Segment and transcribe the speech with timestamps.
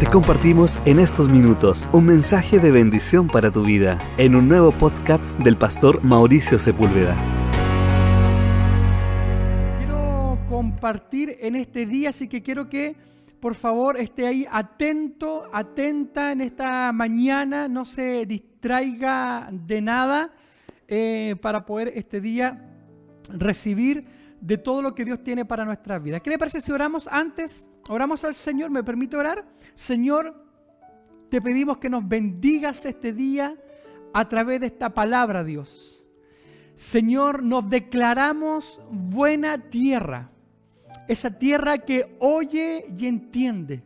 [0.00, 4.72] Te compartimos en estos minutos un mensaje de bendición para tu vida en un nuevo
[4.72, 7.14] podcast del pastor Mauricio Sepúlveda.
[9.76, 12.96] Quiero compartir en este día, así que quiero que
[13.40, 20.32] por favor esté ahí atento, atenta en esta mañana, no se distraiga de nada
[20.88, 22.70] eh, para poder este día
[23.28, 24.06] recibir
[24.40, 26.20] de todo lo que Dios tiene para nuestra vida.
[26.20, 27.68] ¿Qué le parece si oramos antes?
[27.88, 29.44] Oramos al Señor, ¿me permite orar?
[29.74, 30.34] Señor,
[31.28, 33.56] te pedimos que nos bendigas este día
[34.12, 36.04] a través de esta palabra, Dios.
[36.74, 40.30] Señor, nos declaramos buena tierra,
[41.08, 43.82] esa tierra que oye y entiende.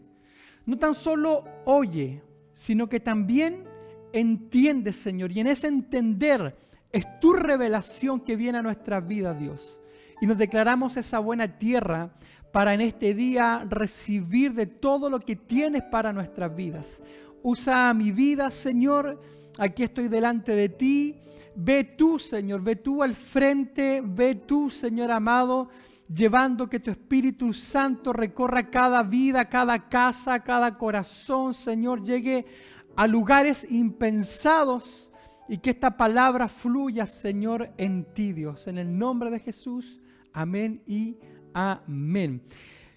[0.64, 2.22] No tan solo oye,
[2.54, 3.64] sino que también
[4.12, 5.32] entiende, Señor.
[5.32, 6.56] Y en ese entender
[6.92, 9.80] es tu revelación que viene a nuestra vida, Dios.
[10.20, 12.10] Y nos declaramos esa buena tierra
[12.54, 17.02] para en este día recibir de todo lo que tienes para nuestras vidas.
[17.42, 19.20] Usa mi vida, Señor.
[19.58, 21.16] Aquí estoy delante de ti.
[21.56, 25.68] Ve tú, Señor, ve tú al frente, ve tú, Señor amado,
[26.08, 32.46] llevando que tu Espíritu Santo recorra cada vida, cada casa, cada corazón, Señor, llegue
[32.94, 35.10] a lugares impensados
[35.48, 38.68] y que esta palabra fluya, Señor, en ti, Dios.
[38.68, 40.00] En el nombre de Jesús,
[40.32, 41.33] amén y amén.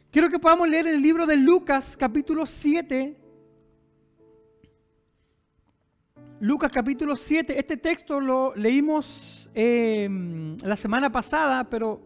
[0.09, 3.15] Quiero que podamos leer el libro de Lucas, capítulo 7.
[6.39, 12.01] Lucas capítulo 7, este texto lo leímos em, la semana pasada, pero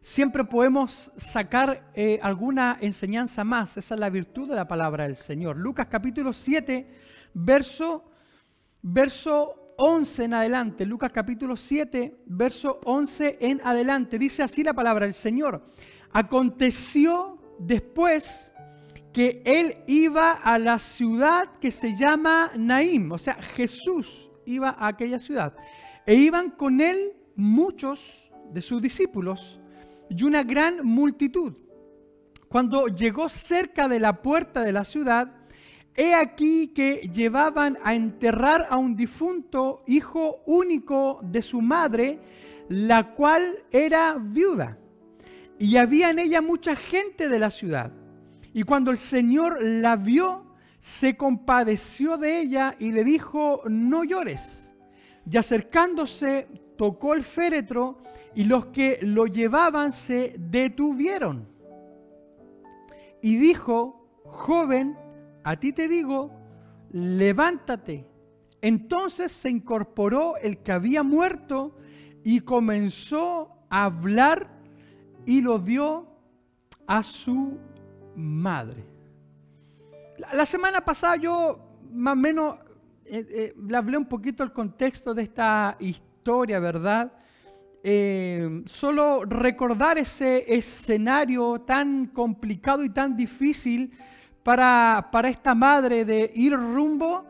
[0.00, 3.76] siempre podemos sacar eh, alguna enseñanza más.
[3.76, 5.56] Esa es la virtud de la palabra del Señor.
[5.56, 6.88] Lucas capítulo 7,
[7.34, 8.08] verso
[8.82, 15.06] verso 11 en adelante, Lucas capítulo 7, verso 11 en adelante, dice así la palabra
[15.06, 15.72] del Señor.
[16.10, 18.52] Aconteció después
[19.12, 24.88] que él iba a la ciudad que se llama Naim, o sea, Jesús iba a
[24.88, 25.54] aquella ciudad.
[26.04, 29.60] E iban con él muchos de sus discípulos
[30.10, 31.52] y una gran multitud.
[32.48, 35.37] Cuando llegó cerca de la puerta de la ciudad,
[36.00, 42.20] He aquí que llevaban a enterrar a un difunto hijo único de su madre,
[42.68, 44.78] la cual era viuda.
[45.58, 47.90] Y había en ella mucha gente de la ciudad.
[48.54, 50.44] Y cuando el Señor la vio,
[50.78, 54.70] se compadeció de ella y le dijo, no llores.
[55.28, 57.98] Y acercándose, tocó el féretro
[58.36, 61.48] y los que lo llevaban se detuvieron.
[63.20, 64.96] Y dijo, joven,
[65.48, 66.30] a ti te digo,
[66.92, 68.06] levántate.
[68.60, 71.74] Entonces se incorporó el que había muerto
[72.22, 74.50] y comenzó a hablar
[75.24, 76.06] y lo dio
[76.86, 77.56] a su
[78.14, 78.84] madre.
[80.34, 81.58] La, semana pasada yo
[81.92, 82.56] más o menos
[83.06, 87.10] eh, eh, le hablé un poquito el contexto de esta historia, ¿verdad?
[87.82, 93.92] Eh, solo recordar ese escenario tan complicado y tan difícil
[94.42, 97.24] para, esta madre de ir rumbo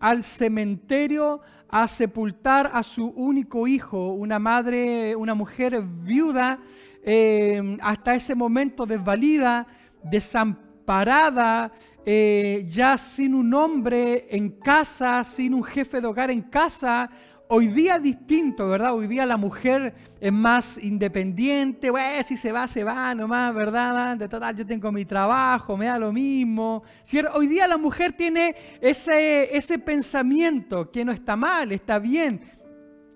[0.00, 6.58] al cementerio a sepultar a su único hijo, una madre, una mujer viuda,
[7.02, 9.66] eh, hasta ese momento desvalida,
[10.02, 11.72] desamparada,
[12.06, 17.10] eh, ya sin un hombre en casa, sin un jefe de hogar en casa,
[17.48, 18.94] Hoy día es distinto, ¿verdad?
[18.94, 24.18] Hoy día la mujer es más independiente, bueno, si se va, se va nomás, ¿verdad?
[24.56, 26.82] Yo tengo mi trabajo, me da lo mismo.
[27.34, 32.40] Hoy día la mujer tiene ese, ese pensamiento que no está mal, está bien.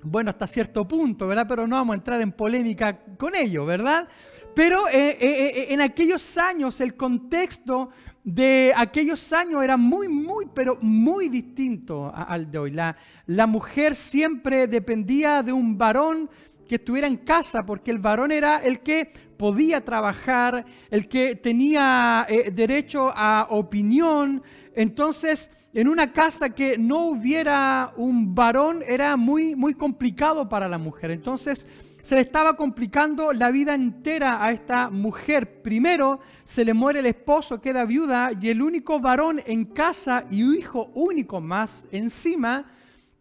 [0.02, 1.46] Bueno, hasta cierto punto, ¿verdad?
[1.48, 4.08] Pero no vamos a entrar en polémica con ello, ¿verdad?
[4.54, 7.90] Pero eh, eh, eh, en aquellos años el contexto
[8.34, 12.70] de aquellos años era muy, muy, pero muy distinto al de hoy.
[12.72, 12.94] La,
[13.26, 16.28] la mujer siempre dependía de un varón
[16.68, 22.26] que estuviera en casa, porque el varón era el que podía trabajar, el que tenía
[22.52, 24.42] derecho a opinión.
[24.74, 30.76] Entonces, en una casa que no hubiera un varón era muy, muy complicado para la
[30.76, 31.12] mujer.
[31.12, 31.66] Entonces,
[32.08, 35.60] se le estaba complicando la vida entera a esta mujer.
[35.60, 40.42] Primero se le muere el esposo, queda viuda y el único varón en casa y
[40.42, 42.64] un hijo único más encima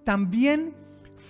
[0.06, 0.74] también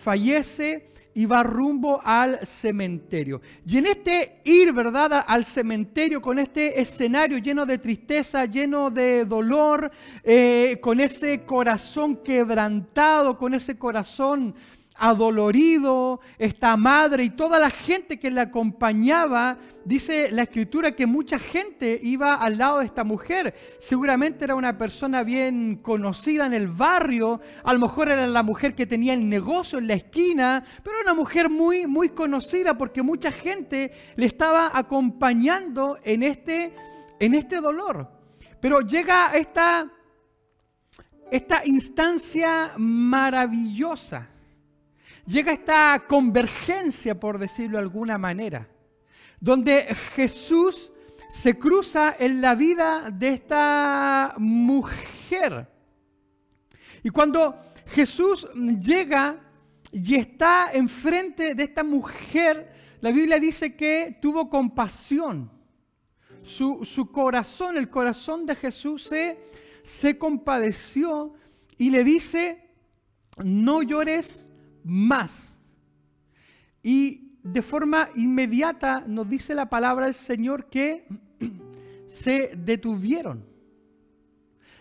[0.03, 3.41] fallece y va rumbo al cementerio.
[3.65, 9.25] Y en este ir, ¿verdad?, al cementerio con este escenario lleno de tristeza, lleno de
[9.25, 9.89] dolor,
[10.23, 14.53] eh, con ese corazón quebrantado, con ese corazón
[14.97, 21.39] adolorido, esta madre y toda la gente que la acompañaba, dice la escritura que mucha
[21.39, 23.53] gente iba al lado de esta mujer.
[23.79, 28.75] Seguramente era una persona bien conocida en el barrio, a lo mejor era la mujer
[28.75, 33.31] que tenía el negocio en la esquina, pero una mujer muy, muy conocida porque mucha
[33.31, 36.73] gente le estaba acompañando en este,
[37.19, 38.11] en este dolor.
[38.59, 39.87] Pero llega esta,
[41.31, 44.29] esta instancia maravillosa
[45.27, 48.67] llega esta convergencia, por decirlo de alguna manera,
[49.39, 50.91] donde Jesús
[51.29, 55.67] se cruza en la vida de esta mujer.
[57.03, 58.47] Y cuando Jesús
[58.79, 59.39] llega
[59.91, 65.51] y está enfrente de esta mujer, la Biblia dice que tuvo compasión.
[66.43, 69.37] Su, su corazón, el corazón de Jesús se,
[69.83, 71.33] se compadeció
[71.77, 72.69] y le dice,
[73.43, 74.49] no llores
[74.87, 75.59] más.
[76.81, 81.07] Y de forma inmediata nos dice la palabra del Señor que
[82.07, 83.45] se detuvieron.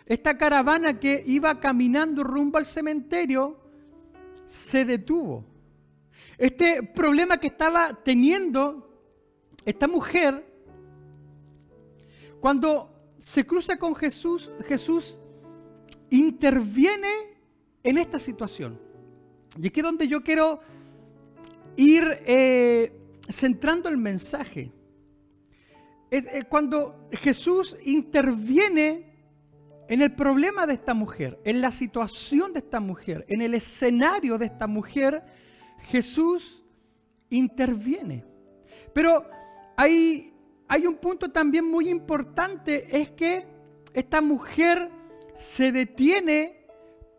[0.07, 3.59] Esta caravana que iba caminando rumbo al cementerio
[4.47, 5.45] se detuvo.
[6.39, 8.89] Este problema que estaba teniendo
[9.65, 10.47] esta mujer,
[12.41, 15.19] cuando se cruza con Jesús, Jesús
[16.11, 17.11] interviene
[17.83, 18.86] en esta situación.
[19.61, 20.61] Y aquí es donde yo quiero
[21.77, 22.93] ir eh,
[23.29, 24.73] centrando el mensaje.
[26.49, 29.05] cuando Jesús interviene
[29.89, 34.39] en el problema de esta mujer, en la situación de esta mujer, en el escenario
[34.39, 35.23] de esta mujer,
[35.79, 36.63] Jesús
[37.31, 38.25] interviene.
[38.93, 39.29] Pero
[39.77, 40.33] hay,
[40.69, 43.47] hay un punto también muy importante, es que
[43.95, 44.91] esta mujer
[45.35, 46.67] se detiene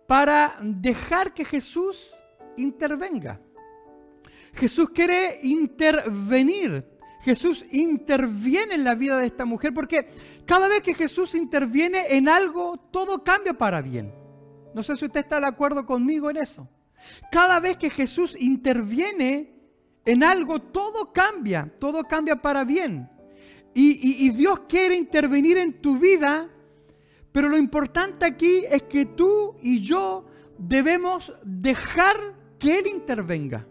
[0.07, 2.16] para dejar que Jesús
[2.57, 3.39] intervenga.
[4.53, 6.85] Jesús quiere intervenir.
[7.21, 10.07] Jesús interviene en la vida de esta mujer porque
[10.45, 14.13] cada vez que Jesús interviene en algo, todo cambia para bien.
[14.73, 16.67] No sé si usted está de acuerdo conmigo en eso.
[17.31, 19.53] Cada vez que Jesús interviene
[20.05, 23.09] en algo, todo cambia, todo cambia para bien.
[23.73, 26.49] Y, Dios quiere intervenir en tu vida,
[27.31, 30.25] pero lo importante aquí es que tú y yo
[30.57, 33.65] debemos dejar que Él intervenga.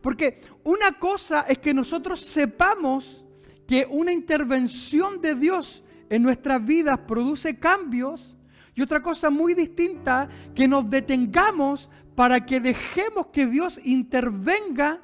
[0.00, 3.24] Porque una cosa es que nosotros sepamos
[3.66, 8.36] que una intervención de Dios en nuestras vidas produce cambios
[8.76, 15.00] y otra cosa muy distinta, que nos detengamos para que dejemos que Dios intervenga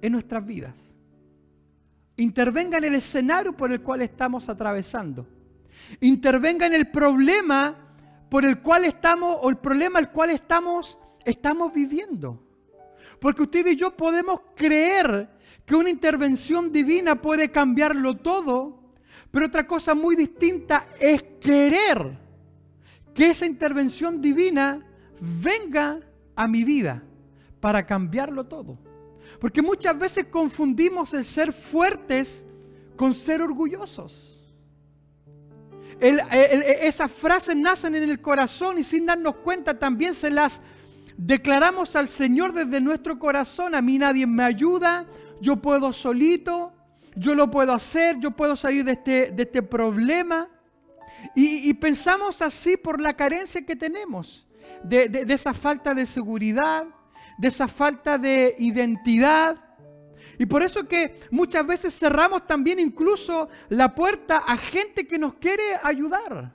[0.00, 0.74] en nuestras vidas.
[2.16, 5.26] Intervenga en el escenario por el cual estamos atravesando.
[6.00, 7.76] Intervenga en el problema
[8.30, 12.45] por el cual estamos, o el problema al cual estamos, estamos viviendo.
[13.20, 15.28] Porque usted y yo podemos creer
[15.64, 18.78] que una intervención divina puede cambiarlo todo,
[19.30, 22.18] pero otra cosa muy distinta es querer
[23.12, 24.86] que esa intervención divina
[25.20, 26.00] venga
[26.34, 27.02] a mi vida
[27.60, 28.78] para cambiarlo todo.
[29.40, 32.44] Porque muchas veces confundimos el ser fuertes
[32.96, 34.32] con ser orgullosos.
[35.98, 40.60] esas frases nacen en el corazón y sin darnos cuenta también se las
[41.16, 45.06] declaramos al Señor desde nuestro corazón, a mí nadie me ayuda,
[45.40, 46.72] yo puedo solito,
[47.14, 50.48] yo lo puedo hacer, yo puedo salir de este, de este problema.
[51.34, 54.46] Y, pensamos así por la carencia que tenemos,
[54.84, 56.86] de, de esa falta de seguridad,
[57.38, 59.56] de esa falta de identidad.
[60.38, 65.34] Y por eso que muchas veces cerramos también incluso la puerta a gente que nos
[65.34, 66.52] quiere ayudar.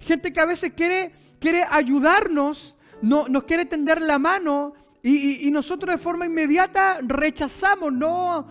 [0.00, 5.96] Gente que a veces quiere, quiere ayudarnos no, nos quiere tender la mano y, nosotros
[5.96, 8.46] de forma inmediata rechazamos, no,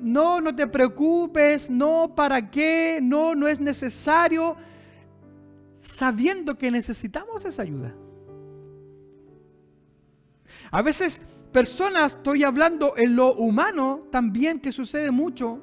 [0.00, 2.98] no, no te preocupes, no, ¿para qué?
[3.02, 4.56] No, no es necesario,
[5.76, 7.94] sabiendo que necesitamos esa ayuda.
[10.70, 15.62] A veces personas, estoy hablando en lo humano también, que sucede mucho,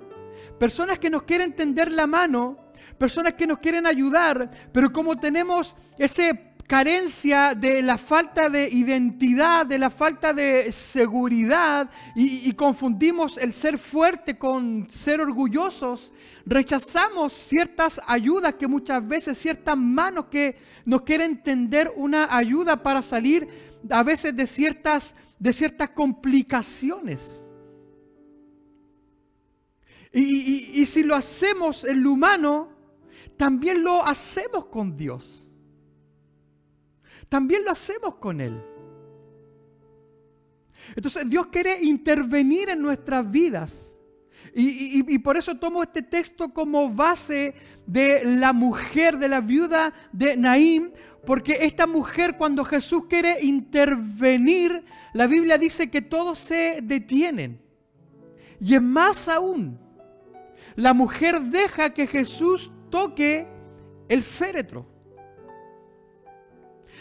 [0.59, 2.57] personas que nos quieren tender la mano,
[2.97, 9.65] personas que nos quieren ayudar, pero como tenemos ese carencia, de la falta de identidad,
[9.65, 16.11] de la falta de seguridad y, confundimos el ser fuerte con ser orgullosos,
[16.45, 23.01] rechazamos ciertas ayudas que muchas veces, ciertas manos que nos quieren tender una ayuda para
[23.01, 23.47] salir
[23.89, 27.43] a veces de ciertas, de ciertas complicaciones.
[30.11, 32.69] Y, y si lo hacemos en lo humano,
[33.37, 35.44] también lo hacemos con Dios
[37.29, 38.61] también lo hacemos con Él.
[40.95, 43.91] Entonces Dios quiere intervenir en nuestras vidas.
[44.57, 47.55] Y, por eso tomo este texto como base
[47.85, 50.93] de la mujer, de la viuda de Naín,
[51.25, 57.59] porque esta mujer cuando Jesús quiere intervenir, la Biblia dice que todos se detienen.
[58.61, 59.77] Y es más aún,
[60.77, 63.47] la mujer deja que Jesús toque
[64.07, 64.85] el féretro.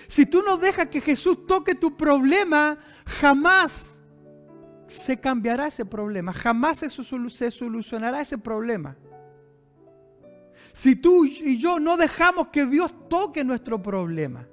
[0.09, 4.01] Si tú no dejas que Jesús toque tu problema, jamás
[4.87, 8.97] se cambiará ese problema, jamás se, solucionará ese problema.
[10.73, 14.47] Si tú y yo no dejamos que Dios toque nuestro problema,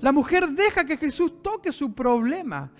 [0.00, 2.70] la mujer deja que Jesús toque su problema.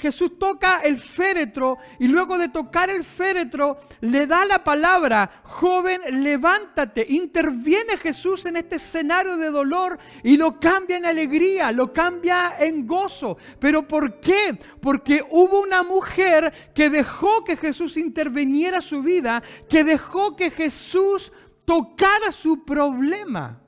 [0.00, 6.00] Jesús toca el féretro y luego de tocar el féretro le da la palabra, joven,
[6.22, 7.06] levántate.
[7.08, 12.86] Interviene Jesús en este escenario de dolor y lo cambia en alegría, lo cambia en
[12.86, 13.36] gozo.
[13.58, 14.58] ¿Pero por qué?
[14.80, 21.32] Porque hubo una mujer que dejó que Jesús interviniera su vida, que dejó que Jesús
[21.64, 23.60] tocara su problema.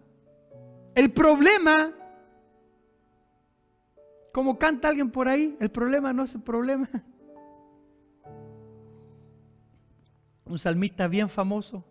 [0.95, 1.93] El problema
[4.33, 6.89] como canta alguien por ahí, el problema no es el problema.
[10.45, 11.85] Un salmista bien famoso.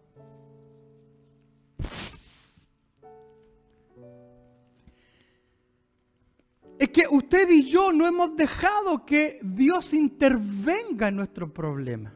[6.80, 12.12] Es que usted y yo no hemos dejado que Dios intervenga en nuestro problema.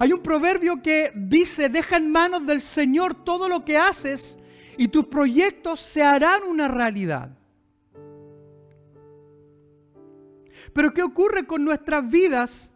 [0.00, 4.38] Hay un proverbio que dice, deja en manos del Señor todo lo que haces
[4.76, 7.30] y tus proyectos se harán una realidad.
[10.72, 12.72] Pero ¿qué ocurre con nuestras vidas?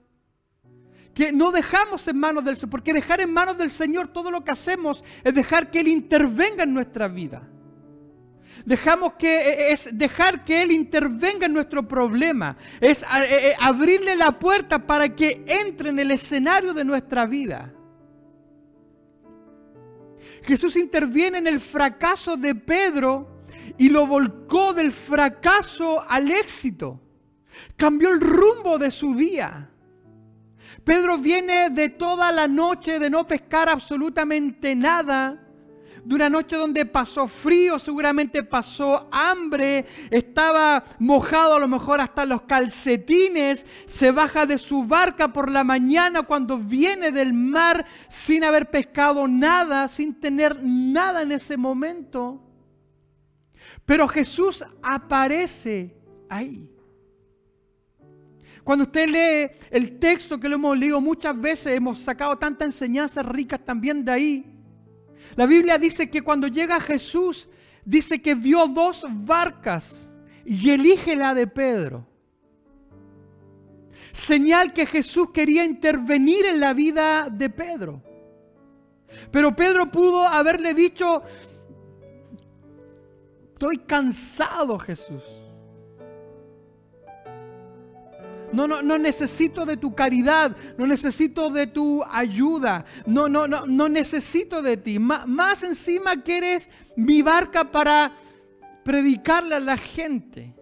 [1.15, 4.45] Que no dejamos en manos del Señor, porque dejar en manos del Señor todo lo
[4.45, 7.43] que hacemos es dejar que Él intervenga en nuestra vida.
[8.65, 14.17] Dejamos que e, e, es dejar que Él intervenga en nuestro problema, es e, abrirle
[14.17, 17.73] la puerta para que entre en el escenario de nuestra vida.
[20.43, 23.45] Jesús interviene en el fracaso de Pedro
[23.79, 27.01] y lo volcó del fracaso al éxito.
[27.77, 29.71] Cambió el rumbo de su día.
[30.85, 35.50] Pedro viene de toda la noche de no pescar absolutamente nada
[36.05, 42.25] de una noche donde pasó frío, seguramente pasó hambre, estaba mojado a lo mejor hasta
[42.25, 48.45] los calcetines, se baja de su barca por la mañana cuando viene del mar sin
[48.45, 52.43] haber pescado nada, sin tener nada en ese momento.
[53.85, 55.97] Pero Jesús aparece
[56.29, 56.71] ahí.
[58.65, 63.27] Cuando usted lee el texto que lo hemos leído muchas veces, hemos sacado tantas enseñanzas
[63.27, 64.60] ricas también de ahí.
[65.37, 67.49] La Biblia dice que cuando llega Jesús,
[67.85, 70.13] dice que vio dos barcas
[70.45, 72.07] y elige la de Pedro.
[74.13, 78.03] Señal que Jesús quería intervenir en la vida de Pedro.
[79.31, 81.23] Pero Pedro pudo haberle dicho,
[83.53, 85.40] estoy cansado Jesús.
[88.53, 93.65] No, no, no necesito de tu caridad, no necesito de tu ayuda, no, no, no,
[93.65, 94.99] no necesito de ti.
[94.99, 98.13] más encima que eres mi barca para
[98.83, 100.55] predicarle a la gente.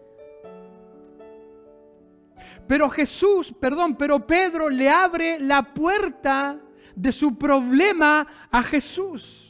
[2.67, 6.61] Pero Jesús, perdón, pero Pedro le abre la puerta
[6.95, 9.49] de su problema a Jesús.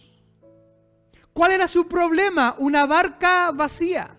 [1.33, 2.54] ¿Cuál era su problema?
[2.59, 4.18] Una barca vacía.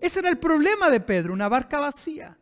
[0.00, 2.36] Ese era el problema de Pedro, una barca vacía.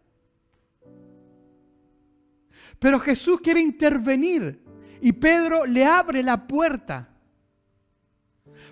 [2.79, 4.63] Pero Jesús quiere intervenir
[5.01, 7.09] y Pedro le abre la puerta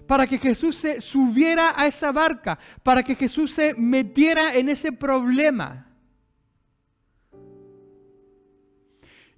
[0.07, 4.93] para que Jesús se subiera a esa barca, para que Jesús se metiera en ese
[4.93, 5.87] problema.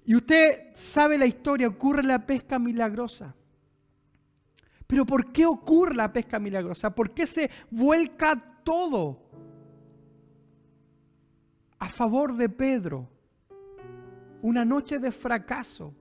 [0.04, 3.34] Y usted sabe la historia, ocurre la pesca milagrosa.
[4.86, 6.94] Pero ¿por qué ocurre la pesca milagrosa?
[6.94, 9.27] ¿Por qué se vuelca todo
[11.78, 13.08] a favor de Pedro.
[14.42, 15.94] Una noche de fracaso.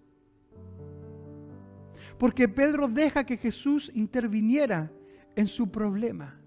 [2.17, 4.91] Porque Pedro deja que Jesús interviniera
[5.36, 6.39] en su problema.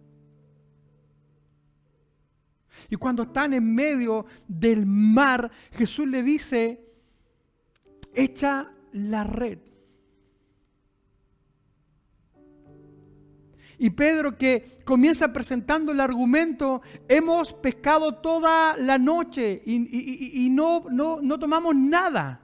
[2.89, 6.85] Y cuando están en medio del mar, Jesús le dice,
[8.15, 9.59] echa la red.
[13.83, 21.19] Y Pedro que comienza presentando el argumento, hemos pescado toda la noche y, no, no,
[21.23, 22.43] no, tomamos nada.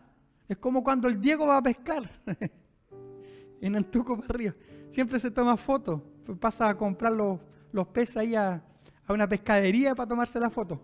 [0.48, 2.10] Es como cuando el Diego va a pescar
[3.60, 4.54] en Antuco para arriba.
[4.90, 6.02] siempre se toma foto.
[6.40, 7.38] Pasa a comprar los,
[7.70, 8.62] los peces ahí a,
[9.06, 10.80] a una pescadería para tomarse la foto.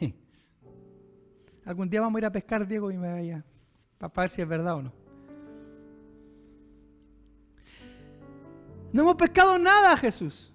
[1.64, 3.44] Algún día vamos a ir a pescar, Diego, y me vaya
[3.98, 5.03] para ver si es verdad o no.
[8.94, 10.52] No hemos pescado nada, Jesús.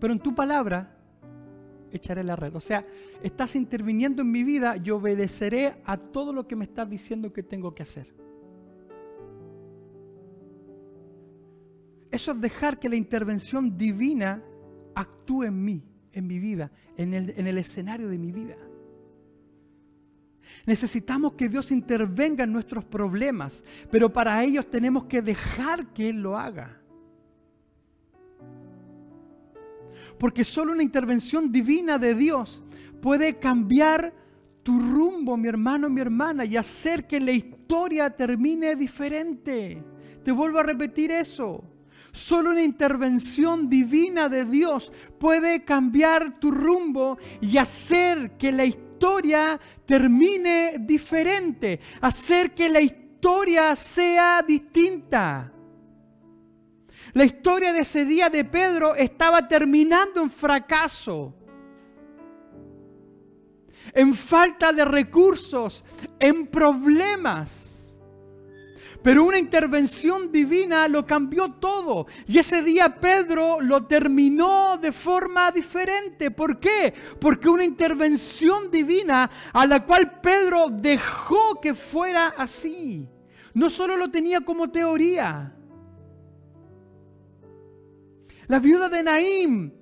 [0.00, 0.96] Pero en tu palabra
[1.92, 2.56] echaré la red.
[2.56, 2.86] O sea,
[3.22, 7.42] estás interviniendo en mi vida y obedeceré a todo lo que me estás diciendo que
[7.42, 8.10] tengo que hacer.
[12.10, 14.42] Eso es dejar que la intervención divina
[14.94, 15.84] actúe en mí,
[16.14, 18.56] en mi vida, en el, en el escenario de mi vida.
[20.66, 26.22] Necesitamos que Dios intervenga en nuestros problemas, pero para ellos tenemos que dejar que Él
[26.22, 26.78] lo haga.
[30.18, 32.62] Porque solo una intervención divina de Dios
[33.00, 34.12] puede cambiar
[34.62, 39.82] tu rumbo, mi hermano, mi hermana, y hacer que la historia termine diferente.
[40.24, 41.64] Te vuelvo a repetir eso.
[42.12, 48.87] Solo una intervención divina de Dios puede cambiar tu rumbo y hacer que la historia
[49.86, 55.52] termine diferente, hacer que la historia sea distinta.
[57.12, 61.34] La historia de ese día de Pedro estaba terminando en fracaso,
[63.92, 65.84] en falta de recursos,
[66.18, 67.67] en problemas.
[69.02, 72.06] Pero una intervención divina lo cambió todo.
[72.26, 76.30] Y ese día Pedro lo terminó de forma diferente.
[76.30, 76.92] ¿Por qué?
[77.20, 83.08] Porque una intervención divina a la cual Pedro dejó que fuera así.
[83.54, 85.54] No solo lo tenía como teoría.
[88.48, 89.77] La viuda de Naim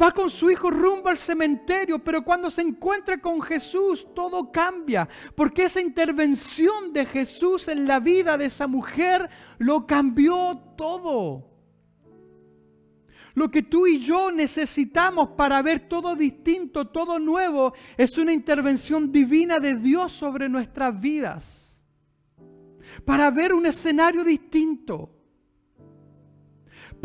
[0.00, 5.08] va con su hijo rumbo al cementerio, pero cuando se encuentra con Jesús todo cambia,
[5.34, 9.28] porque esa intervención de Jesús en la vida de esa mujer
[9.58, 11.56] lo cambió todo.
[13.34, 19.12] Lo que tú y yo necesitamos para ver todo distinto, todo nuevo, es una intervención
[19.12, 21.82] divina de Dios sobre nuestras vidas.
[23.04, 25.15] Para ver un escenario distinto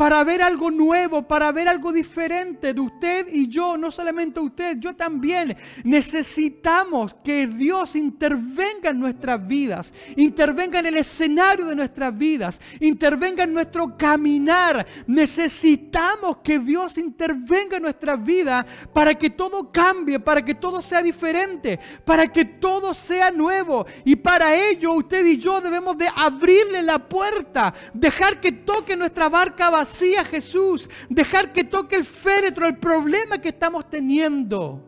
[0.02, 4.78] para ver algo nuevo, para ver algo diferente de usted y yo, no solamente usted,
[4.80, 5.56] yo también.
[5.84, 13.44] Necesitamos que Dios intervenga en nuestras vidas, intervenga en el escenario de nuestras vidas, intervenga
[13.44, 14.84] en nuestro caminar.
[15.06, 21.00] Necesitamos que Dios intervenga en nuestras vidas para que todo cambie, para que todo sea
[21.00, 23.86] diferente, para que todo sea nuevo.
[24.04, 29.28] Y para ello usted y yo debemos de abrirle la puerta, dejar que toque nuestra
[29.28, 29.91] barca vacía
[30.24, 34.82] Jesús, dejar que toque el féretro, el problema que estamos teniendo,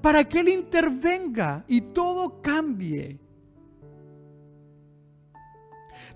[0.00, 3.18] para que Él intervenga y todo cambie.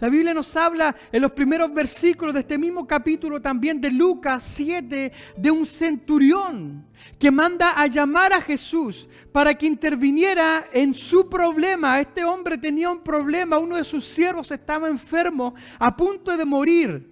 [0.03, 4.43] La Biblia nos habla en los primeros versículos de este mismo capítulo también de Lucas
[4.43, 6.85] 7 de un centurión
[7.21, 12.01] que manda a llamar a Jesús para que interviniera en su problema.
[12.01, 17.09] Este hombre tenía un problema, uno de sus siervos estaba enfermo, a punto de morir.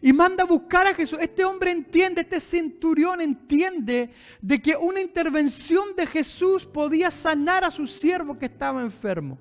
[0.00, 1.18] Y manda a buscar a Jesús.
[1.20, 7.70] Este hombre entiende, este centurión entiende de que una intervención de Jesús podía sanar a
[7.72, 9.40] su siervo que estaba enfermo.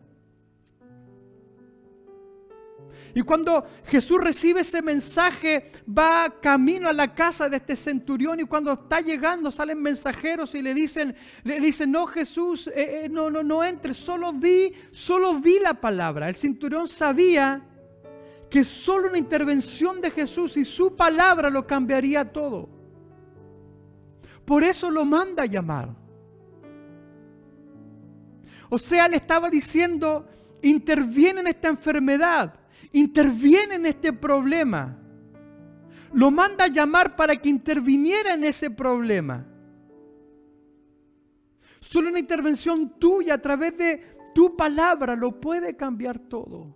[3.14, 8.46] Y cuando Jesús recibe ese mensaje, va camino a la casa de este centurión y
[8.46, 13.30] cuando está llegando salen mensajeros y le dicen, le dicen, no Jesús, eh, eh, no,
[13.30, 16.30] no, no entres, solo vi, solo vi la palabra.
[16.30, 17.62] El centurión sabía
[18.50, 22.70] que solo una intervención de Jesús y su palabra lo cambiaría todo.
[24.46, 25.90] Por eso lo manda a llamar.
[28.70, 30.28] O sea, le estaba diciendo,
[30.62, 32.61] interviene en esta enfermedad
[32.92, 34.98] interviene en este problema.
[36.14, 39.46] Lo manda a llamar para que interviniera en ese problema.
[41.80, 46.76] Solo una intervención tuya a través de tu palabra lo puede cambiar todo.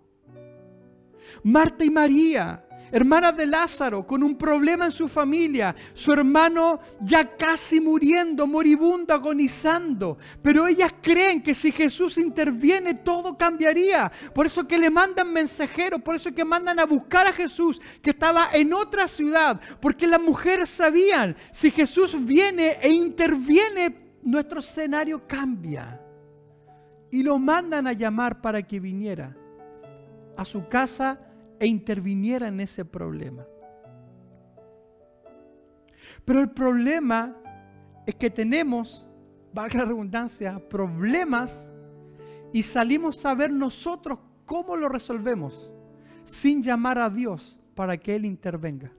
[1.42, 7.36] Marta y María hermana de Lázaro, con un problema en su familia, su hermano ya
[7.36, 10.18] casi muriendo, moribundo, agonizando.
[10.42, 14.10] Pero ellas creen que si Jesús interviene todo cambiaría.
[14.34, 18.10] Por eso que le mandan mensajeros, por eso que mandan a buscar a Jesús que
[18.10, 25.26] estaba en otra ciudad, porque las mujeres sabían, si Jesús viene e interviene, nuestro escenario
[25.26, 26.00] cambia.
[27.10, 29.36] Y lo mandan a llamar para que viniera
[30.36, 31.18] a su casa
[31.58, 33.46] e interviniera en ese problema.
[36.24, 37.36] Pero el problema
[38.06, 39.06] es que tenemos
[39.56, 41.70] valga la redundancia, problemas
[42.52, 45.72] y salimos a ver nosotros cómo lo resolvemos
[46.24, 48.92] sin llamar a Dios para que Él intervenga.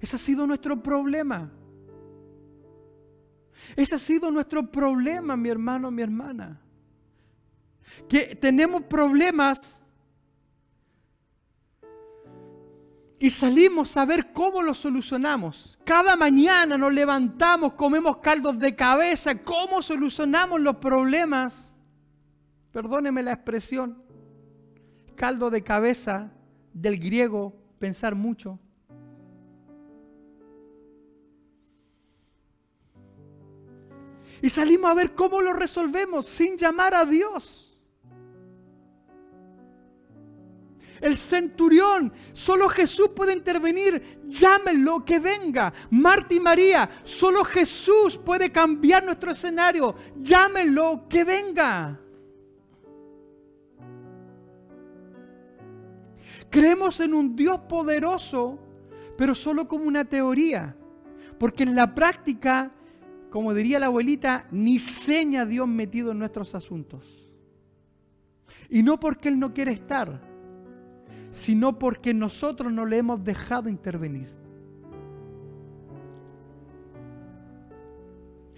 [0.00, 1.50] Ese ha sido nuestro problema.
[3.74, 6.60] Ese ha sido nuestro problema, mi hermano, mi hermana.
[8.06, 9.82] Que tenemos problemas
[13.20, 15.76] y salimos a ver cómo lo solucionamos.
[15.84, 21.74] Cada mañana nos levantamos, comemos caldos de cabeza, cómo solucionamos los problemas.
[22.70, 24.02] Perdóneme la expresión.
[25.16, 26.30] Caldo de cabeza
[26.72, 28.60] del griego, pensar mucho.
[34.40, 37.67] Y salimos a ver cómo lo resolvemos sin llamar a Dios.
[41.00, 45.72] El centurión, solo Jesús puede intervenir, llámenlo que venga.
[45.90, 52.00] Marta y María, solo Jesús puede cambiar nuestro escenario, llámenlo que venga.
[56.50, 58.58] Creemos en un Dios poderoso,
[59.16, 60.74] pero solo como una teoría,
[61.38, 62.72] porque en la práctica,
[63.30, 67.04] como diría la abuelita, ni seña Dios metido en nuestros asuntos.
[68.70, 70.27] Y no porque Él no quiere estar,
[71.30, 74.32] sino porque nosotros no le hemos dejado intervenir.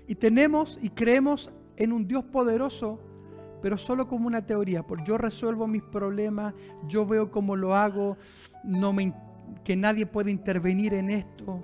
[0.06, 2.98] Y tenemos y creemos en un Dios poderoso,
[3.62, 6.54] pero solo como una teoría, porque yo resuelvo mis problemas,
[6.88, 8.16] yo veo cómo lo hago,
[9.64, 11.62] que nadie puede intervenir en esto.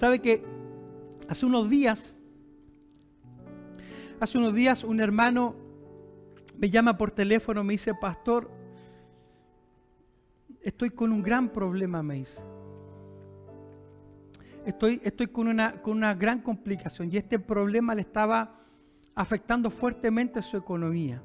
[0.00, 0.42] ¿Sabe que
[1.28, 2.16] hace unos días,
[4.18, 5.54] hace unos días un hermano
[6.56, 8.50] me llama por teléfono, me dice, pastor,
[10.62, 12.40] estoy con un gran problema, me dice.
[14.64, 18.58] Estoy, estoy con, una, con una gran complicación y este problema le estaba
[19.14, 21.22] afectando fuertemente su economía.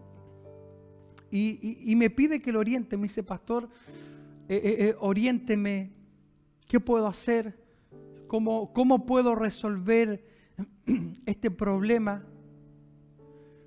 [1.32, 3.70] Y, me pide que lo oriente, me dice, pastor,
[4.50, 5.94] eh, eh, eh, oriénteme,
[6.68, 7.64] ¿qué puedo hacer?
[8.74, 10.21] ¿Cómo, puedo resolver
[11.26, 12.24] este problema?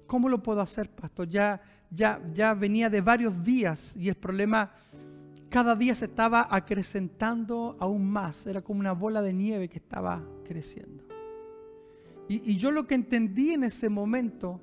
[0.07, 1.29] ¿Cómo lo puedo hacer, pastor?
[1.29, 4.73] Ya, ya, ya venía de varios días y el problema
[5.49, 8.47] cada día se estaba acrecentando aún más.
[8.47, 11.05] Era como una bola de nieve que estaba creciendo.
[12.29, 14.61] Y, y, yo lo que entendí en ese momento,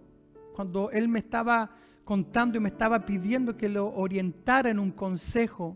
[0.56, 1.72] cuando él me estaba
[2.04, 5.76] contando y me estaba pidiendo que lo orientara en un consejo,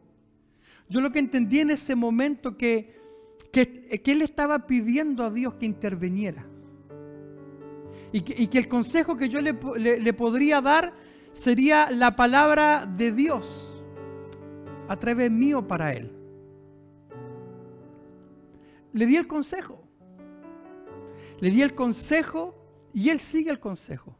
[0.87, 2.98] yo lo que entendí en ese momento que
[3.51, 6.45] que, él estaba pidiendo a Dios que interviniera.
[8.11, 10.93] Y que, el consejo que yo le, le, podría dar
[11.31, 13.71] sería la palabra de Dios
[14.87, 16.11] a través mío para él.
[18.93, 19.83] Le di el consejo.
[21.39, 22.55] Le di el consejo
[22.93, 24.15] y él sigue el consejo.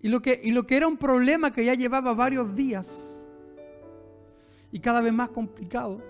[0.00, 3.24] Y lo que, y lo que era un problema que ya llevaba varios días
[4.72, 6.02] y cada vez más complicado,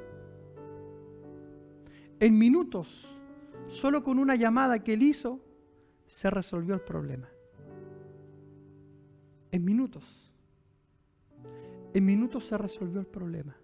[2.23, 3.13] en minutos,
[3.67, 5.41] solo con una llamada que él hizo,
[6.07, 7.29] se resolvió el problema.
[9.51, 10.33] En minutos.
[11.93, 13.57] En minutos se resolvió el problema.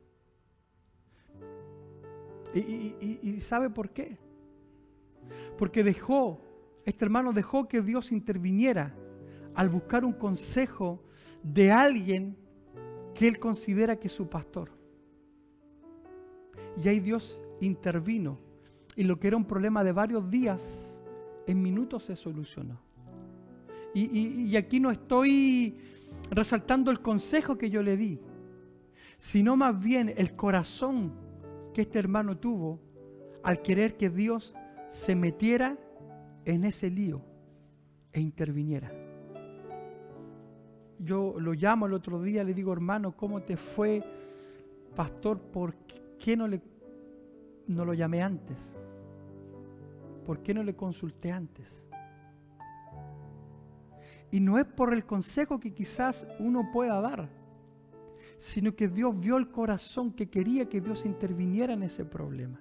[2.52, 4.18] Y, sabe por qué?
[5.56, 6.40] Porque dejó,
[6.84, 8.92] este hermano dejó que Dios interviniera
[9.54, 11.00] al buscar un consejo
[11.44, 12.36] de alguien
[13.14, 14.72] que él considera que es su pastor.
[16.82, 18.47] Y ahí Dios intervino
[18.98, 21.00] y lo que era un problema de varios días,
[21.46, 22.80] en minutos se solucionó.
[23.94, 25.78] Y, aquí no estoy
[26.32, 28.18] resaltando el consejo que yo le di,
[29.16, 31.12] sino más bien el corazón
[31.72, 32.80] que este hermano tuvo
[33.44, 34.52] al querer que Dios
[34.90, 35.78] se metiera
[36.44, 37.22] en ese lío
[38.12, 38.90] e interviniera.
[40.98, 44.02] Yo lo llamo el otro día, le digo, hermano, ¿cómo te fue,
[44.96, 45.38] pastor?
[45.38, 45.76] ¿Por
[46.18, 46.60] qué no, le,
[47.68, 48.78] no lo llamé antes?
[50.28, 51.82] ¿Por qué no le consulté antes?
[54.30, 57.30] Y no es por el consejo que quizás uno pueda dar,
[58.36, 62.60] sino que Dios vio el corazón que quería que Dios interviniera en ese problema.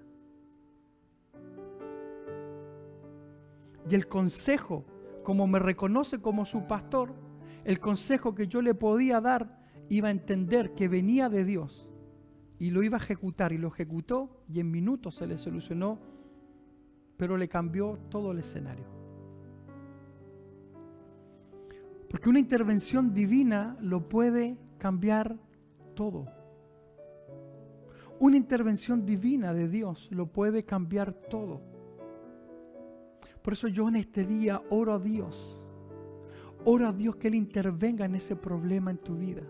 [3.89, 4.85] Y el consejo,
[5.25, 7.13] como me reconoce como su pastor,
[7.65, 11.85] el consejo que yo le podía dar iba a entender que venía de Dios
[12.59, 16.15] y lo iba a ejecutar y lo ejecutó y en minutos se le solucionó
[17.17, 18.85] pero le cambió todo el escenario.
[22.09, 25.35] Porque una intervención divina lo puede cambiar
[25.95, 26.25] todo.
[28.19, 31.61] Una intervención divina de Dios lo puede cambiar todo.
[33.41, 35.61] Por eso yo en este día oro a Dios.
[36.65, 39.43] Oro a Dios que Él intervenga en ese problema en tu vida.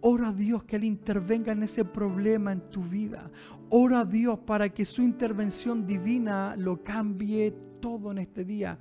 [0.00, 3.30] Ora a Dios que Él intervenga en ese problema en tu vida.
[3.70, 8.78] Ora a Dios para que su intervención divina lo cambie todo en este día.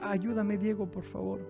[0.00, 1.40] Ayúdame Diego, por favor.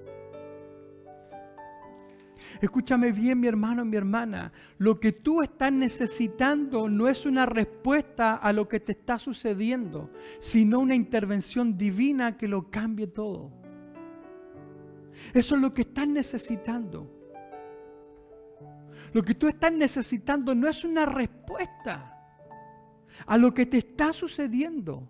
[2.61, 4.53] Escúchame bien, mi hermano y mi hermana.
[4.79, 10.11] Lo que tú estás necesitando no es una respuesta a lo que te está sucediendo,
[10.41, 13.53] sino una intervención divina que lo cambie todo.
[15.35, 17.16] Eso es lo que estás necesitando.
[19.13, 22.13] Lo que tú estás necesitando no es una respuesta
[23.27, 25.09] a lo que te está sucediendo,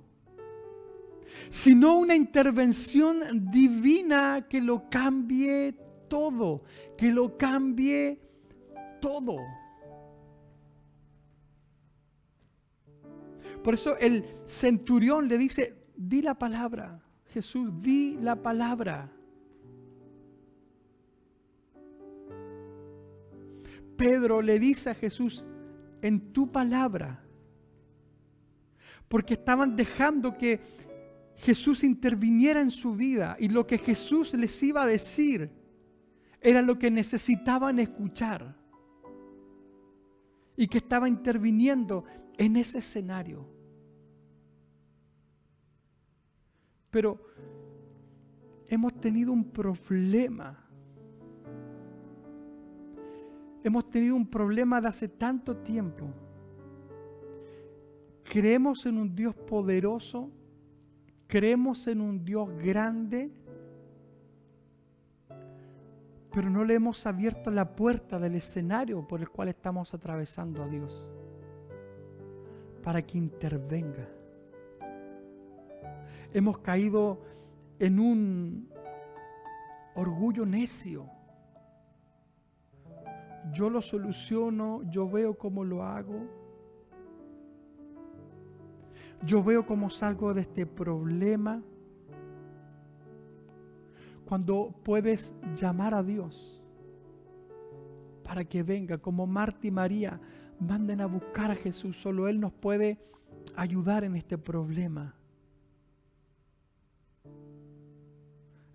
[1.50, 5.74] sino una intervención divina que lo cambie
[6.08, 6.62] todo,
[6.96, 8.20] que lo cambie
[9.00, 9.38] todo.
[13.62, 19.10] Por eso el centurión le dice, di la palabra, Jesús, di la palabra.
[23.96, 25.44] Pedro le dice a Jesús,
[26.02, 27.22] en tu palabra,
[29.08, 30.60] porque estaban dejando que
[31.36, 35.50] Jesús interviniera en su vida y lo que Jesús les iba a decir
[36.40, 38.56] era lo que necesitaban escuchar
[40.56, 42.04] y que estaba interviniendo
[42.38, 43.46] en ese escenario.
[46.90, 47.20] Pero
[48.68, 50.65] hemos tenido un problema
[53.66, 56.06] Hemos tenido un problema de hace tanto tiempo.
[58.22, 60.30] Creemos en un Dios poderoso,
[61.26, 63.28] creemos en un Dios grande,
[66.30, 70.68] pero no le hemos abierto la puerta del escenario por el cual estamos atravesando a
[70.68, 71.04] Dios
[72.84, 74.08] para que intervenga.
[76.32, 77.20] Hemos caído
[77.80, 78.68] en un
[79.96, 81.15] orgullo necio
[83.52, 86.26] yo lo soluciono, yo veo cómo lo hago.
[89.24, 91.62] Yo veo cómo salgo de este problema.
[94.24, 96.60] Cuando puedes llamar a Dios
[98.24, 100.20] para que venga, como Marta y María,
[100.58, 101.96] manden a buscar a Jesús.
[101.96, 102.98] Solo Él nos puede
[103.54, 105.14] ayudar en este problema.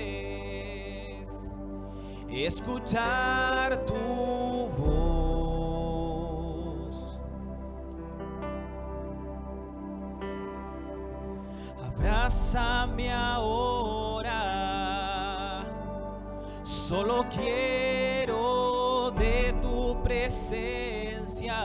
[2.30, 4.21] escuchar tu
[13.10, 14.32] ahora.
[16.64, 21.56] Solo quiero de tu presencia,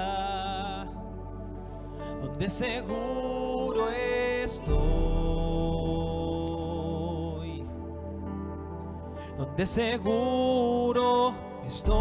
[2.23, 4.77] donde seguro estoy,
[9.37, 11.35] donde seguro
[11.67, 11.97] estoy.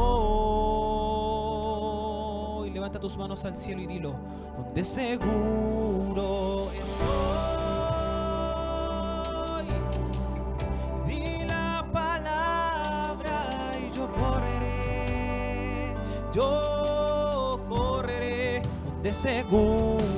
[2.70, 4.14] Levanta tus manos al cielo y dilo,
[4.58, 7.35] donde seguro estoy.
[19.16, 20.15] Seguro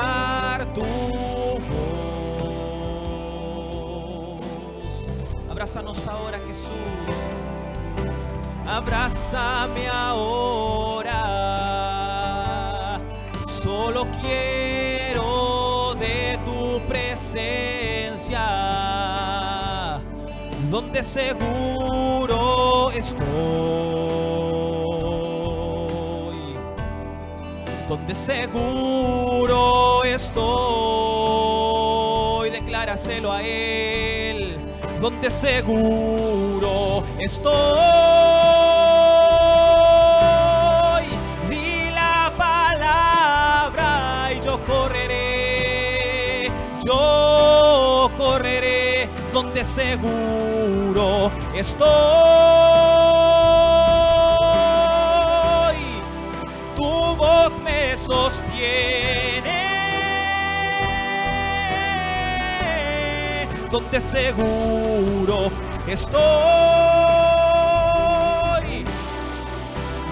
[0.00, 0.40] escuchar.
[5.50, 6.72] Abrázanos ahora, Jesús.
[8.66, 11.18] Abrázame ahora.
[13.62, 18.40] Solo quiero de tu presencia,
[20.70, 23.26] donde seguro estoy.
[27.86, 28.89] Donde seguro
[30.30, 30.50] estoy.
[32.50, 34.56] Decláraselo a Él.
[35.00, 37.50] Donde seguro estoy.
[41.48, 46.50] Di la palabra y yo correré.
[46.82, 52.59] Yo correré donde seguro estoy.
[63.98, 65.50] Seguro
[65.86, 66.20] estoy.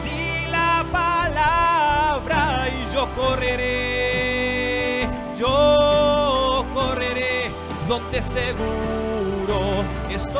[0.02, 5.06] Di la palabra y yo correré.
[5.36, 7.50] Yo correré
[7.86, 10.38] donde seguro estoy.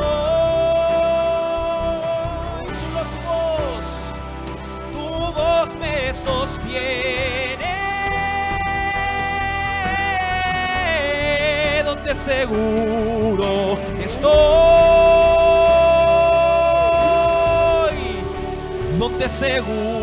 [2.79, 3.85] Solo tu voz,
[4.91, 5.05] tu
[5.39, 7.38] voz me sostiene.
[12.09, 14.29] Donde seguro estoy.
[18.97, 19.98] Donde seguro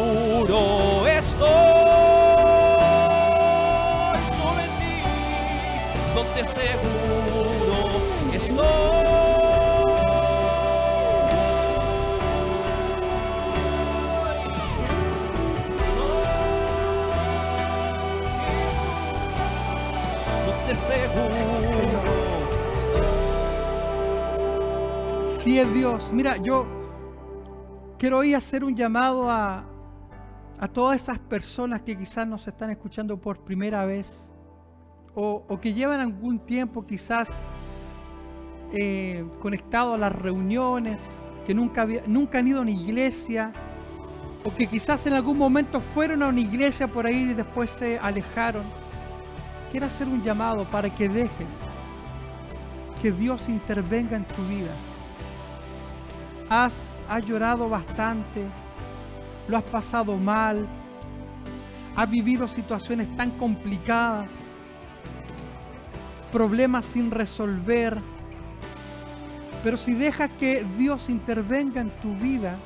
[25.65, 26.13] Dios.
[26.13, 26.67] Mira, yo
[27.99, 29.65] quiero hoy hacer un llamado a,
[30.59, 34.29] a todas esas personas que quizás nos están escuchando por primera vez
[35.15, 37.29] o, que llevan algún tiempo quizás
[38.75, 41.09] eh, conectado a las reuniones,
[41.47, 43.51] que nunca, nunca han ido a una iglesia
[44.45, 47.99] o que quizás en algún momento fueron a una iglesia por ahí y después se
[47.99, 48.65] alejaron.
[49.71, 51.49] Quiero hacer un llamado para que dejes
[53.01, 54.75] que Dios intervenga en tu vida
[56.49, 58.47] has, llorado bastante,
[59.49, 60.67] lo has pasado mal,
[61.97, 64.31] has vivido situaciones tan complicadas,
[66.33, 67.99] problemas sin resolver,
[69.65, 72.57] pero si dejas que Dios intervenga en tu vida,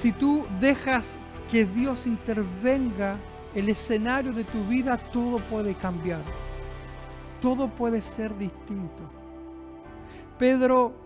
[0.00, 1.18] si tú dejas
[1.50, 3.16] que Dios intervenga
[3.54, 6.20] el escenario de tu vida, todo puede cambiar,
[7.40, 9.02] todo puede ser distinto.
[10.38, 11.05] Pedro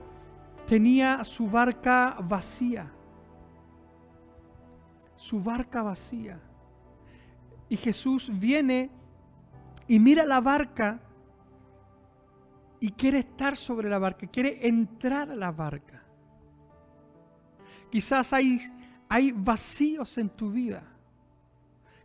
[0.70, 2.88] tenía su barca vacía.
[5.16, 6.40] Su barca vacía.
[7.68, 8.88] Y Jesús viene
[9.88, 11.00] y mira la barca
[12.78, 16.04] y quiere estar sobre la barca, quiere entrar a la barca.
[17.90, 18.60] Quizás hay,
[19.08, 20.84] hay vacíos en tu vida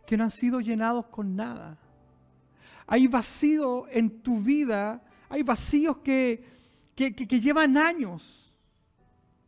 [0.04, 1.78] que no han sido llenados con nada.
[2.88, 6.42] Hay vacío en tu vida, hay vacíos que,
[6.96, 8.42] que- que llevan años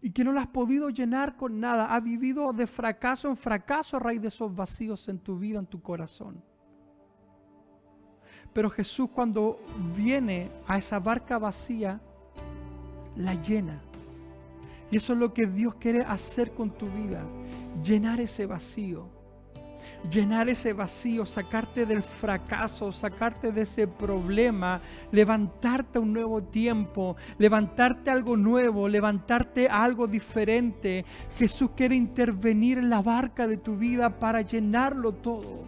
[0.00, 1.94] y que no lo has podido llenar con nada.
[1.94, 5.66] Has vivido de fracaso en fracaso a raíz de esos vacíos en tu vida, en
[5.66, 6.42] tu corazón.
[8.52, 9.60] Pero Jesús cuando
[9.96, 12.00] viene a esa barca vacía,
[13.16, 13.80] la llena.
[14.90, 17.22] Y eso es lo que Dios quiere hacer con tu vida.
[17.82, 19.17] Llenar ese vacío.
[20.10, 24.80] Llenar ese vacío, sacarte del fracaso, sacarte de ese problema,
[25.10, 31.04] levantarte a un nuevo tiempo, levantarte algo nuevo, levantarte algo diferente.
[31.36, 35.64] Jesús quiere intervenir en la barca de tu vida para llenarlo todo.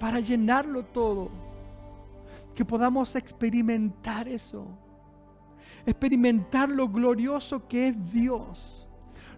[0.00, 1.30] Para llenarlo todo.
[2.54, 4.66] Que podamos experimentar eso
[5.86, 8.83] experimentar lo glorioso que es Dios,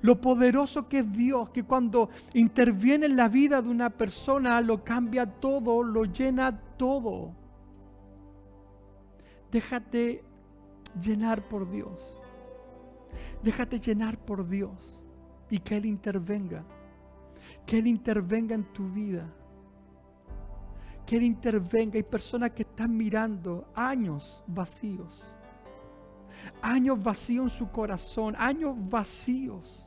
[0.07, 4.85] lo poderoso que es Dios, que cuando interviene en la vida de una persona lo
[4.85, 7.33] cambia todo, lo llena todo.
[9.51, 10.23] Déjate
[11.03, 12.01] llenar por Dios.
[13.43, 15.03] Déjate llenar por Dios
[15.51, 16.63] y que Él intervenga.
[17.67, 19.27] Que Él intervenga en tu vida.
[21.05, 21.97] Que Él intervenga.
[21.97, 25.25] Hay personas que están mirando años vacíos
[26.63, 29.86] años vacíos en su corazón, años vacíos.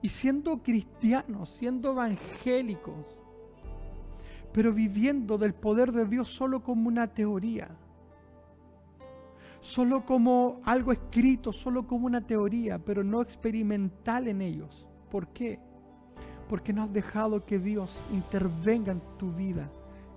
[0.00, 3.18] Y siendo cristianos, siendo evangélicos,
[4.52, 7.68] pero viviendo del poder de Dios solo como una teoría,
[9.60, 14.86] solo como algo escrito, solo como una teoría, pero no experimental en ellos.
[15.10, 15.58] ¿Por qué?
[16.48, 19.68] Porque no has dejado que Dios intervenga en tu vida,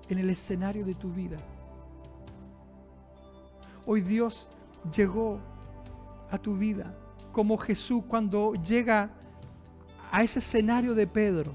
[0.09, 1.37] en el escenario de tu vida.
[3.85, 4.47] Hoy Dios
[4.95, 5.39] llegó
[6.29, 6.95] a tu vida
[7.31, 9.09] como Jesús cuando llega
[10.11, 11.53] a ese escenario de Pedro.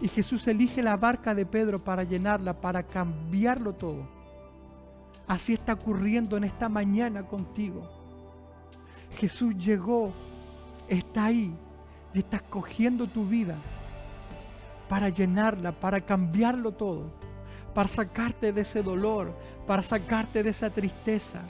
[0.00, 4.08] Y Jesús elige la barca de Pedro para llenarla, para cambiarlo todo.
[5.26, 7.88] Así está ocurriendo en esta mañana contigo.
[9.16, 10.12] Jesús llegó,
[10.88, 11.54] está ahí
[12.12, 13.56] y está escogiendo tu vida
[14.88, 17.12] para llenarla, para cambiarlo todo,
[17.74, 19.32] para sacarte de ese dolor,
[19.66, 21.42] para sacarte de esa tristeza,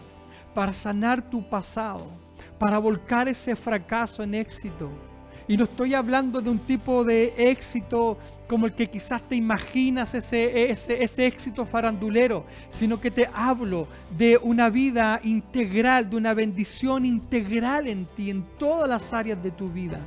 [0.55, 2.07] para sanar tu pasado,
[2.59, 4.91] para volcar ese fracaso en éxito.
[5.51, 10.15] Y no estoy hablando de un tipo de éxito como el que quizás te imaginas,
[10.15, 17.05] ese, ese, éxito farandulero, sino que te hablo de una vida integral, de una bendición
[17.05, 19.99] integral en ti, en todas las áreas de tu vida.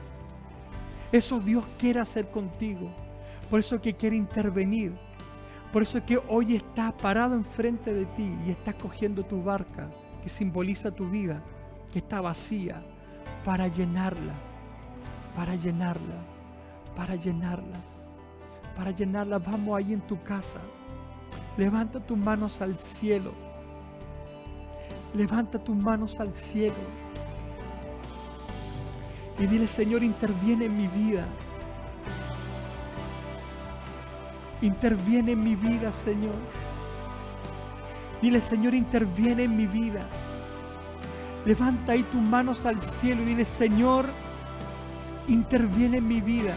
[1.11, 2.89] Eso Dios quiere hacer contigo.
[3.49, 4.93] Por eso que quiere intervenir.
[5.73, 9.89] Por eso que hoy está parado enfrente de ti y está cogiendo tu barca
[10.23, 11.43] que simboliza tu vida,
[11.91, 12.81] que está vacía,
[13.43, 14.52] para llenarla,
[15.35, 16.15] para llenarla,
[16.95, 17.77] para llenarla,
[18.75, 19.39] para llenarla.
[19.39, 20.59] Vamos ahí en tu casa.
[21.57, 23.31] Levanta tus manos al cielo.
[25.13, 26.73] Levanta tus manos al cielo.
[29.39, 31.25] Y dile, Señor, interviene en mi vida.
[34.61, 36.35] Interviene en mi vida, Señor.
[38.21, 40.07] Dile, Señor, interviene en mi vida.
[41.45, 44.05] Levanta ahí tus manos al cielo y dile, Señor,
[45.27, 46.53] interviene en mi vida.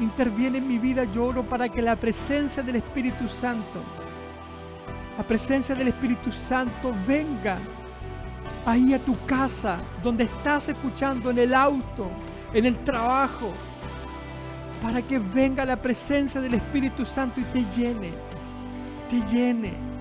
[0.00, 3.80] Interviene en mi vida, lloro para que la presencia del Espíritu Santo,
[5.16, 7.56] la presencia del Espíritu Santo venga
[8.66, 12.10] ahí a tu casa, donde estás escuchando, en el auto,
[12.52, 13.52] en el trabajo,
[14.82, 18.12] para que venga la presencia del Espíritu Santo y te llene,
[19.08, 19.94] te llene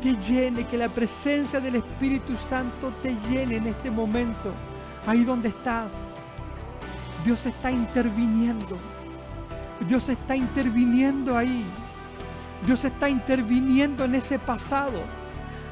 [0.00, 4.52] te llene, que la presencia del Espíritu Santo te llene en este momento,
[5.06, 5.92] ahí donde estás.
[7.24, 8.76] Dios está interviniendo.
[9.88, 11.64] Dios está interviniendo ahí.
[12.66, 15.00] Dios está interviniendo en ese pasado.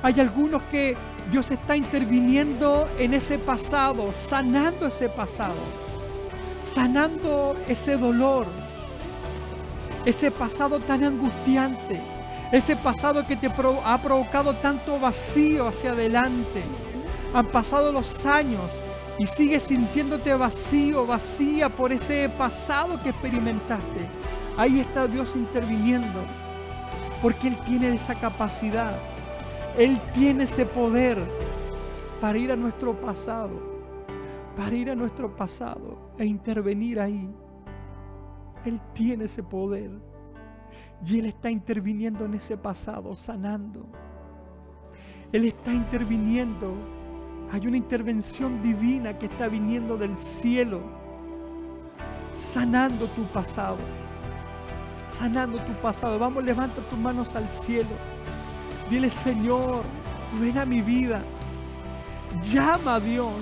[0.03, 0.97] Hay algunos que
[1.31, 5.57] Dios está interviniendo en ese pasado, sanando ese pasado,
[6.63, 8.47] sanando ese dolor,
[10.07, 12.01] ese pasado tan angustiante
[12.53, 16.63] ese pasado que te ha provocado tanto vacío hacia adelante.
[17.35, 18.63] Han pasado los años
[19.19, 24.07] y sigues sintiéndote vacío, vacía por ese pasado que experimentaste.
[24.57, 26.21] Ahí está Dios interviniendo.
[27.21, 28.97] Porque Él tiene esa capacidad.
[29.77, 31.19] Él tiene ese poder
[32.21, 33.61] para ir a nuestro pasado.
[34.57, 37.29] Para ir a nuestro pasado e intervenir ahí.
[38.65, 39.91] Él tiene ese poder.
[41.05, 43.85] Y Él está interviniendo en ese pasado, sanando.
[45.33, 46.98] Él está interviniendo.
[47.53, 50.81] Hay una intervención divina que está viniendo del cielo,
[52.35, 53.79] sanando tu pasado.
[55.11, 56.19] Sanando tu pasado.
[56.19, 57.89] Vamos, levanta tus manos al cielo.
[58.91, 59.83] Dile, Señor,
[60.41, 61.23] ven a mi vida.
[62.53, 63.33] Llama a Dios.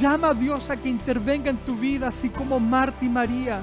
[0.00, 3.60] Llama a Dios a que intervenga en tu vida, así como Marta y María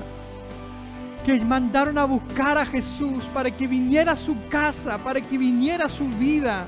[1.28, 5.88] que mandaron a buscar a Jesús para que viniera a su casa, para que viniera
[5.88, 6.68] a su vida.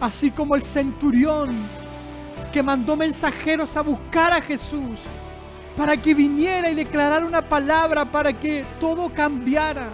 [0.00, 1.50] Así como el centurión
[2.52, 4.98] que mandó mensajeros a buscar a Jesús
[5.76, 9.88] para que viniera y declarara una palabra para que todo cambiara.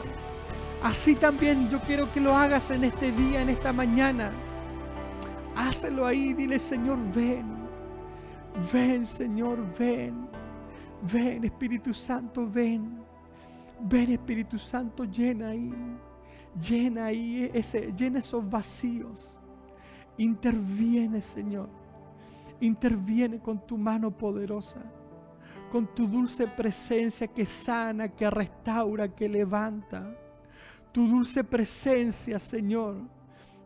[0.83, 4.31] Así también yo quiero que lo hagas en este día, en esta mañana.
[5.57, 7.47] Hácelo ahí, dile Señor, ven.
[8.73, 10.29] Ven Señor, ven.
[11.13, 13.05] Ven Espíritu Santo, ven.
[13.81, 15.75] Ven Espíritu Santo, llena ahí,
[16.61, 19.39] llena ahí, ese, llena esos vacíos.
[20.19, 21.69] Interviene, Señor.
[22.61, 24.81] Interviene con tu mano poderosa,
[25.73, 30.17] con tu dulce presencia que sana, que restaura, que levanta.
[30.93, 32.97] Tu dulce presencia, Señor.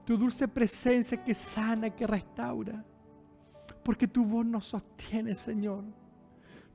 [0.07, 2.83] Tu dulce presencia que sana, que restaura.
[3.85, 5.85] Porque tu voz nos sostiene, Señor.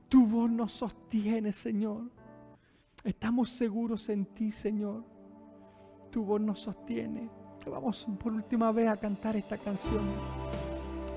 [0.08, 2.10] Tu voz nos sostiene, Señor.
[3.02, 5.04] Estamos seguros en ti, Señor.
[6.10, 7.28] Tu voz nos sostiene.
[7.70, 10.04] Vamos por última vez a cantar esta canción.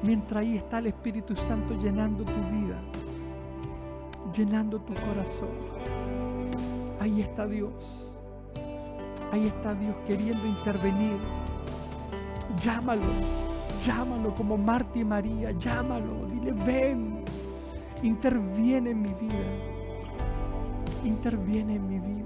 [0.03, 2.79] Mientras ahí está el Espíritu Santo llenando tu vida,
[4.35, 5.49] llenando tu corazón.
[6.99, 7.73] Ahí está Dios.
[9.31, 11.17] Ahí está Dios queriendo intervenir.
[12.61, 13.03] Llámalo,
[13.85, 17.25] llámalo como Marta y María, llámalo, dile, ven,
[18.03, 19.51] interviene en mi vida,
[21.03, 22.16] interviene en mi vida.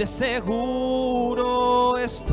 [0.00, 2.30] Donde seguro estoy,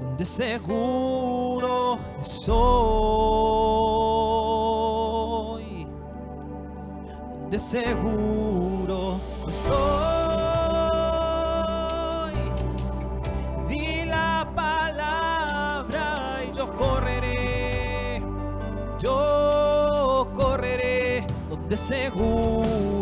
[0.00, 2.66] donde seguro estoy,
[7.30, 9.76] donde seguro estoy.
[13.68, 18.20] Di la palabra y yo correré,
[18.98, 22.95] yo correré donde seguro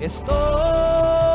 [0.00, 1.27] estoy.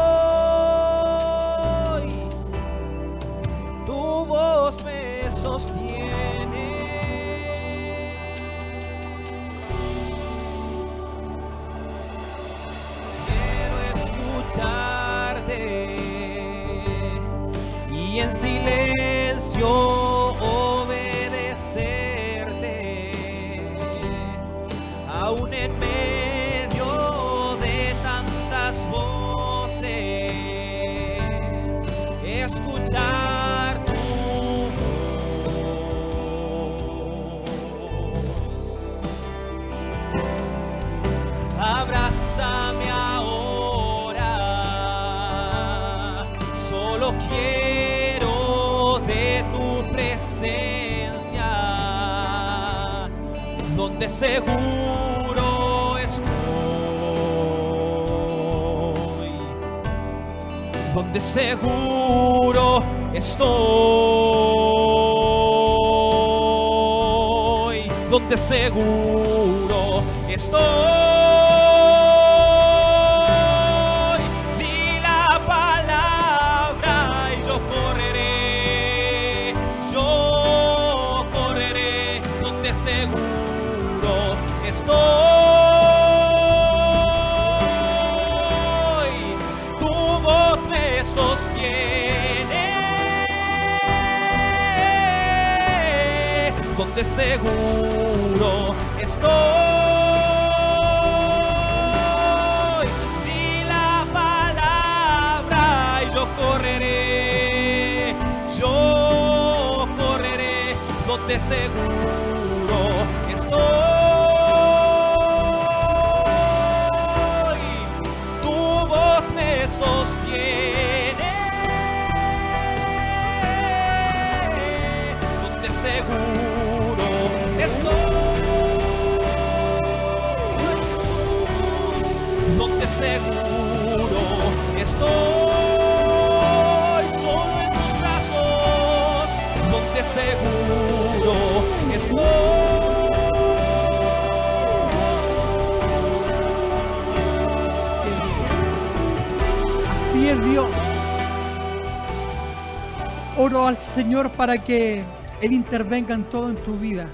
[154.32, 155.04] Para que
[155.42, 157.08] Él intervenga en todo en tu vida.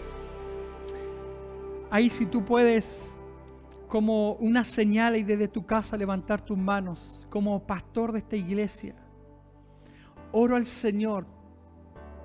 [1.89, 3.14] Ahí si tú puedes,
[3.88, 8.95] como una señal y desde tu casa levantar tus manos, como pastor de esta iglesia.
[10.32, 11.26] Oro al Señor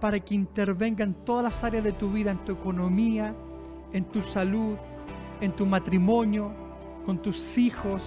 [0.00, 3.34] para que intervenga en todas las áreas de tu vida, en tu economía,
[3.92, 4.76] en tu salud,
[5.40, 6.52] en tu matrimonio,
[7.06, 8.02] con tus hijos,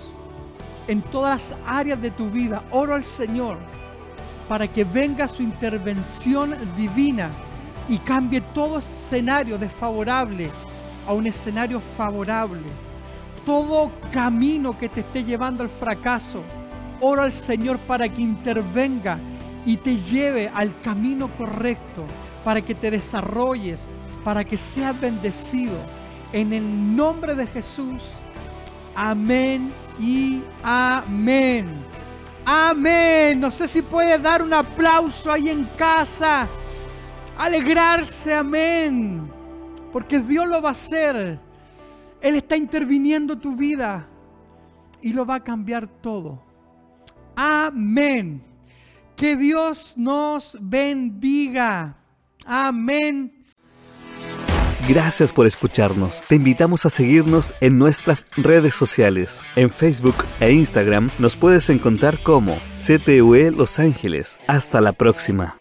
[0.88, 2.63] en todas las áreas de tu vida.
[2.71, 3.57] Oro al Señor
[4.47, 7.29] para que venga su intervención divina
[7.89, 10.49] y cambie todo escenario desfavorable
[11.07, 12.63] a un escenario favorable.
[13.45, 16.41] Todo camino que te esté llevando al fracaso,
[16.99, 19.17] oro al Señor para que intervenga
[19.65, 22.05] y te lleve al camino correcto,
[22.43, 23.87] para que te desarrolles,
[24.23, 25.75] para que seas bendecido.
[26.33, 28.03] En el nombre de Jesús.
[28.95, 31.67] Amén y amén.
[32.49, 33.41] Amén.
[33.41, 36.47] No sé si puedes dar un aplauso ahí en casa.
[37.37, 39.29] Alegrarse, amén.
[39.91, 41.37] Porque Dios lo va a hacer.
[42.21, 44.07] Él está interviniendo tu vida
[45.01, 46.41] y lo va a cambiar todo.
[47.35, 48.41] Amén.
[49.17, 51.97] Que Dios nos bendiga.
[52.45, 53.36] Amén.
[54.88, 56.21] Gracias por escucharnos.
[56.29, 59.41] Te invitamos a seguirnos en nuestras redes sociales.
[59.57, 64.38] En Facebook e Instagram nos puedes encontrar como CTUE Los Ángeles.
[64.47, 65.57] Hasta la próxima.